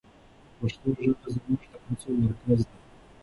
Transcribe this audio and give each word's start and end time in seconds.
پښتو 0.57 0.87
ژبه 1.01 1.27
زموږ 1.35 1.61
د 1.71 1.73
هڅو 1.85 2.09
مرکز 2.23 2.59
ده. 2.69 2.77